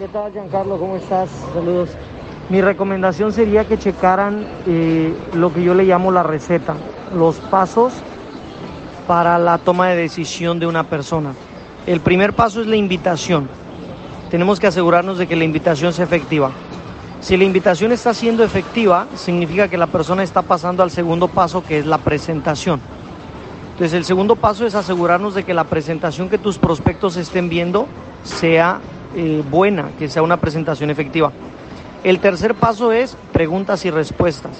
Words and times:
¿Qué 0.00 0.08
tal, 0.08 0.32
Giancarlo? 0.32 0.78
¿Cómo 0.78 0.96
estás? 0.96 1.28
Saludos. 1.52 1.90
Mi 2.48 2.62
recomendación 2.62 3.34
sería 3.34 3.66
que 3.66 3.76
checaran 3.76 4.46
eh, 4.66 5.14
lo 5.34 5.52
que 5.52 5.62
yo 5.62 5.74
le 5.74 5.84
llamo 5.84 6.10
la 6.10 6.22
receta, 6.22 6.74
los 7.14 7.36
pasos 7.36 7.92
para 9.06 9.36
la 9.36 9.58
toma 9.58 9.90
de 9.90 9.96
decisión 9.96 10.58
de 10.58 10.66
una 10.66 10.84
persona. 10.84 11.34
El 11.86 12.00
primer 12.00 12.32
paso 12.32 12.62
es 12.62 12.66
la 12.66 12.76
invitación. 12.76 13.46
Tenemos 14.30 14.58
que 14.58 14.68
asegurarnos 14.68 15.18
de 15.18 15.26
que 15.26 15.36
la 15.36 15.44
invitación 15.44 15.92
sea 15.92 16.06
efectiva. 16.06 16.50
Si 17.20 17.36
la 17.36 17.44
invitación 17.44 17.92
está 17.92 18.14
siendo 18.14 18.42
efectiva, 18.42 19.06
significa 19.16 19.68
que 19.68 19.76
la 19.76 19.88
persona 19.88 20.22
está 20.22 20.40
pasando 20.40 20.82
al 20.82 20.90
segundo 20.90 21.28
paso, 21.28 21.62
que 21.62 21.78
es 21.78 21.84
la 21.84 21.98
presentación. 21.98 22.80
Entonces, 23.72 23.92
el 23.92 24.06
segundo 24.06 24.34
paso 24.34 24.64
es 24.64 24.74
asegurarnos 24.74 25.34
de 25.34 25.44
que 25.44 25.52
la 25.52 25.64
presentación 25.64 26.30
que 26.30 26.38
tus 26.38 26.56
prospectos 26.56 27.18
estén 27.18 27.50
viendo 27.50 27.86
sea 28.24 28.80
eh, 29.14 29.42
buena, 29.50 29.90
que 29.98 30.08
sea 30.08 30.22
una 30.22 30.38
presentación 30.38 30.90
efectiva. 30.90 31.32
El 32.04 32.20
tercer 32.20 32.54
paso 32.54 32.92
es 32.92 33.16
preguntas 33.32 33.84
y 33.84 33.90
respuestas. 33.90 34.52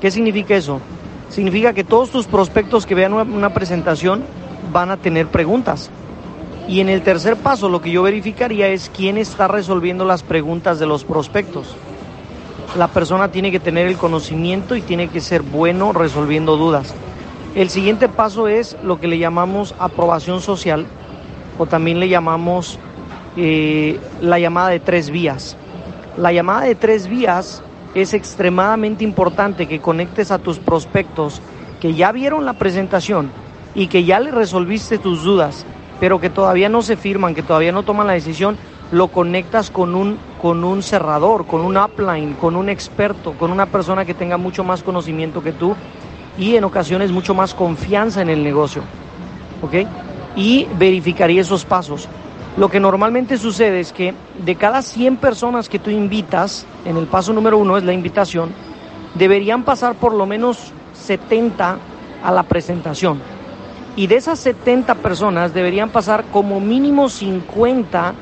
¿Qué 0.00 0.10
significa 0.10 0.54
eso? 0.54 0.80
Significa 1.28 1.72
que 1.72 1.84
todos 1.84 2.10
tus 2.10 2.26
prospectos 2.26 2.86
que 2.86 2.94
vean 2.94 3.12
una 3.12 3.54
presentación 3.54 4.24
van 4.72 4.90
a 4.90 4.96
tener 4.96 5.28
preguntas. 5.28 5.90
Y 6.68 6.80
en 6.80 6.88
el 6.88 7.02
tercer 7.02 7.36
paso 7.36 7.68
lo 7.68 7.80
que 7.82 7.90
yo 7.90 8.02
verificaría 8.02 8.68
es 8.68 8.90
quién 8.94 9.18
está 9.18 9.48
resolviendo 9.48 10.04
las 10.04 10.22
preguntas 10.22 10.78
de 10.78 10.86
los 10.86 11.04
prospectos. 11.04 11.74
La 12.76 12.88
persona 12.88 13.28
tiene 13.28 13.50
que 13.50 13.60
tener 13.60 13.86
el 13.86 13.96
conocimiento 13.96 14.76
y 14.76 14.82
tiene 14.82 15.08
que 15.08 15.20
ser 15.20 15.42
bueno 15.42 15.92
resolviendo 15.92 16.56
dudas. 16.56 16.94
El 17.54 17.68
siguiente 17.68 18.08
paso 18.08 18.48
es 18.48 18.76
lo 18.82 18.98
que 18.98 19.08
le 19.08 19.18
llamamos 19.18 19.74
aprobación 19.78 20.40
social 20.40 20.86
o 21.58 21.66
también 21.66 22.00
le 22.00 22.08
llamamos 22.08 22.78
eh, 23.36 23.98
la 24.20 24.38
llamada 24.38 24.68
de 24.68 24.80
tres 24.80 25.10
vías. 25.10 25.56
La 26.16 26.32
llamada 26.32 26.62
de 26.62 26.74
tres 26.74 27.08
vías 27.08 27.62
es 27.94 28.14
extremadamente 28.14 29.04
importante 29.04 29.66
que 29.66 29.80
conectes 29.80 30.30
a 30.30 30.38
tus 30.38 30.58
prospectos 30.58 31.40
que 31.80 31.94
ya 31.94 32.12
vieron 32.12 32.44
la 32.44 32.54
presentación 32.54 33.30
y 33.74 33.86
que 33.86 34.04
ya 34.04 34.20
le 34.20 34.30
resolviste 34.30 34.98
tus 34.98 35.24
dudas, 35.24 35.66
pero 36.00 36.20
que 36.20 36.30
todavía 36.30 36.68
no 36.68 36.82
se 36.82 36.96
firman, 36.96 37.34
que 37.34 37.42
todavía 37.42 37.72
no 37.72 37.82
toman 37.82 38.06
la 38.06 38.12
decisión, 38.12 38.56
lo 38.92 39.08
conectas 39.08 39.70
con 39.70 39.94
un, 39.94 40.18
con 40.40 40.64
un 40.64 40.82
cerrador, 40.82 41.46
con 41.46 41.62
un 41.62 41.76
upline, 41.76 42.34
con 42.34 42.56
un 42.56 42.68
experto, 42.68 43.32
con 43.32 43.50
una 43.50 43.66
persona 43.66 44.04
que 44.04 44.14
tenga 44.14 44.36
mucho 44.36 44.64
más 44.64 44.82
conocimiento 44.82 45.42
que 45.42 45.52
tú 45.52 45.74
y 46.38 46.56
en 46.56 46.64
ocasiones 46.64 47.10
mucho 47.10 47.34
más 47.34 47.54
confianza 47.54 48.20
en 48.22 48.28
el 48.28 48.44
negocio. 48.44 48.82
¿Ok? 49.62 49.86
Y 50.36 50.66
verificaría 50.78 51.40
esos 51.40 51.64
pasos. 51.64 52.08
Lo 52.56 52.68
que 52.68 52.80
normalmente 52.80 53.38
sucede 53.38 53.80
es 53.80 53.92
que 53.92 54.14
de 54.44 54.56
cada 54.56 54.82
100 54.82 55.16
personas 55.16 55.70
que 55.70 55.78
tú 55.78 55.88
invitas, 55.88 56.66
en 56.84 56.98
el 56.98 57.06
paso 57.06 57.32
número 57.32 57.56
uno 57.56 57.78
es 57.78 57.84
la 57.84 57.94
invitación, 57.94 58.50
deberían 59.14 59.62
pasar 59.64 59.94
por 59.94 60.12
lo 60.12 60.26
menos 60.26 60.70
70 60.92 61.78
a 62.22 62.30
la 62.30 62.42
presentación. 62.42 63.20
Y 63.96 64.06
de 64.06 64.16
esas 64.16 64.38
70 64.40 64.96
personas 64.96 65.54
deberían 65.54 65.88
pasar 65.88 66.24
como 66.24 66.60
mínimo 66.60 67.08
50 67.08 68.14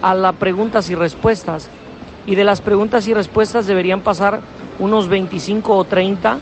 a 0.00 0.14
las 0.14 0.34
preguntas 0.36 0.88
y 0.88 0.94
respuestas. 0.94 1.68
Y 2.26 2.36
de 2.36 2.44
las 2.44 2.62
preguntas 2.62 3.06
y 3.06 3.12
respuestas 3.12 3.66
deberían 3.66 4.00
pasar 4.00 4.40
unos 4.78 5.08
25 5.08 5.76
o 5.76 5.84
30 5.84 6.38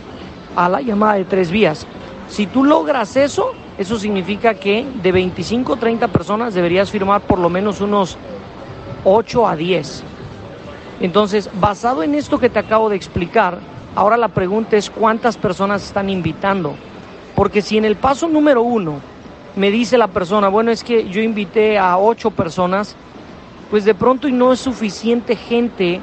a 0.54 0.68
la 0.68 0.80
llamada 0.80 1.14
de 1.14 1.24
tres 1.24 1.50
vías. 1.50 1.86
Si 2.28 2.46
tú 2.46 2.64
logras 2.64 3.16
eso, 3.16 3.52
eso 3.78 3.98
significa 3.98 4.54
que 4.54 4.86
de 5.02 5.12
25 5.12 5.72
o 5.72 5.76
30 5.76 6.08
personas 6.08 6.54
deberías 6.54 6.90
firmar 6.90 7.20
por 7.20 7.38
lo 7.38 7.48
menos 7.48 7.80
unos 7.80 8.16
8 9.04 9.46
a 9.46 9.56
10. 9.56 10.02
Entonces, 11.00 11.50
basado 11.60 12.02
en 12.02 12.14
esto 12.14 12.38
que 12.38 12.50
te 12.50 12.58
acabo 12.58 12.88
de 12.88 12.96
explicar, 12.96 13.58
ahora 13.94 14.16
la 14.16 14.28
pregunta 14.28 14.76
es 14.76 14.90
cuántas 14.90 15.36
personas 15.36 15.84
están 15.84 16.10
invitando. 16.10 16.74
Porque 17.34 17.62
si 17.62 17.76
en 17.76 17.84
el 17.84 17.96
paso 17.96 18.28
número 18.28 18.62
uno 18.62 19.00
me 19.56 19.70
dice 19.70 19.98
la 19.98 20.08
persona, 20.08 20.48
bueno, 20.48 20.70
es 20.70 20.82
que 20.82 21.08
yo 21.08 21.20
invité 21.20 21.78
a 21.78 21.98
8 21.98 22.30
personas, 22.30 22.96
pues 23.70 23.84
de 23.84 23.94
pronto 23.94 24.26
y 24.26 24.32
no 24.32 24.52
es 24.52 24.60
suficiente 24.60 25.36
gente 25.36 26.00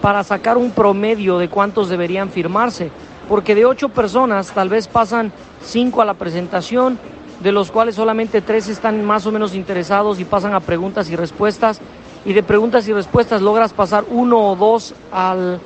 para 0.00 0.22
sacar 0.22 0.56
un 0.56 0.70
promedio 0.70 1.38
de 1.38 1.48
cuántos 1.48 1.88
deberían 1.88 2.30
firmarse. 2.30 2.90
Porque 3.28 3.54
de 3.54 3.66
8 3.66 3.90
personas 3.90 4.52
tal 4.52 4.68
vez 4.68 4.88
pasan 4.88 5.32
cinco 5.62 6.00
a 6.00 6.04
la 6.04 6.14
presentación, 6.14 6.98
de 7.40 7.52
los 7.52 7.70
cuales 7.70 7.94
solamente 7.94 8.40
tres 8.40 8.68
están 8.68 9.04
más 9.04 9.26
o 9.26 9.32
menos 9.32 9.54
interesados 9.54 10.18
y 10.18 10.24
pasan 10.24 10.54
a 10.54 10.60
preguntas 10.60 11.10
y 11.10 11.16
respuestas. 11.16 11.80
Y 12.24 12.32
de 12.32 12.42
preguntas 12.42 12.88
y 12.88 12.92
respuestas 12.92 13.42
logras 13.42 13.72
pasar 13.72 14.04
uno 14.10 14.50
o 14.50 14.56
dos 14.56 14.94
al, 15.12 15.60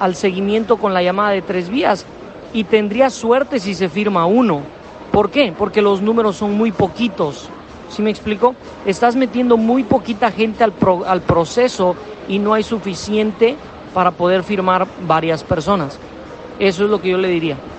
al 0.00 0.16
seguimiento 0.16 0.78
con 0.78 0.94
la 0.94 1.02
llamada 1.02 1.30
de 1.30 1.42
tres 1.42 1.68
vías. 1.68 2.06
Y 2.52 2.64
tendrías 2.64 3.12
suerte 3.12 3.60
si 3.60 3.74
se 3.74 3.88
firma 3.88 4.26
uno. 4.26 4.60
¿Por 5.10 5.30
qué? 5.30 5.52
Porque 5.56 5.82
los 5.82 6.00
números 6.00 6.36
son 6.36 6.56
muy 6.56 6.72
poquitos. 6.72 7.48
¿Sí 7.90 8.00
me 8.00 8.10
explico? 8.10 8.54
Estás 8.86 9.16
metiendo 9.16 9.58
muy 9.58 9.82
poquita 9.82 10.30
gente 10.30 10.64
al, 10.64 10.72
al 11.06 11.20
proceso 11.20 11.94
y 12.26 12.38
no 12.38 12.54
hay 12.54 12.62
suficiente 12.62 13.56
para 13.92 14.12
poder 14.12 14.42
firmar 14.42 14.86
varias 15.06 15.44
personas. 15.44 15.98
Eso 16.62 16.84
es 16.84 16.90
lo 16.90 17.00
que 17.00 17.08
yo 17.08 17.18
le 17.18 17.26
diría. 17.26 17.71